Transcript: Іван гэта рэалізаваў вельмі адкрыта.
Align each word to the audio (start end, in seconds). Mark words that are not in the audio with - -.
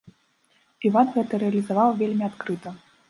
Іван 0.89 1.11
гэта 1.17 1.41
рэалізаваў 1.43 1.93
вельмі 2.01 2.23
адкрыта. 2.31 2.69